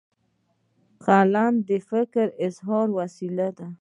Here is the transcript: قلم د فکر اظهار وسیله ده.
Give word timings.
قلم 1.05 1.53
د 1.67 1.69
فکر 1.89 2.27
اظهار 2.45 2.87
وسیله 2.99 3.47
ده. 3.57 3.67